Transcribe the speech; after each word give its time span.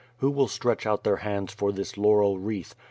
Who 0.17 0.31
will 0.31 0.47
stretch 0.47 0.87
out 0.87 1.03
their 1.03 1.17
hands 1.17 1.53
for 1.53 1.71
this 1.71 1.95
laurel 1.95 2.39
wreath? 2.39 2.73